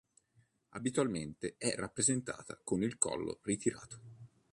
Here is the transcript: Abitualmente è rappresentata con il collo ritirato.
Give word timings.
Abitualmente 0.69 1.53
è 1.59 1.75
rappresentata 1.75 2.59
con 2.63 2.81
il 2.81 2.97
collo 2.97 3.39
ritirato. 3.43 4.01